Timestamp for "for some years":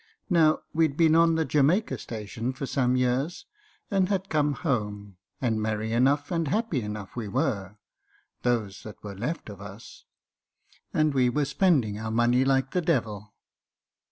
2.53-3.45